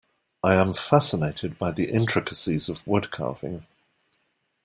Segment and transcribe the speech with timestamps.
[0.43, 3.65] I am fascinated by the intricacies of woodcarving.